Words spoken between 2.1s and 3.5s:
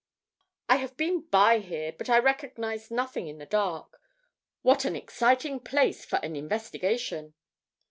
recognized nothing in the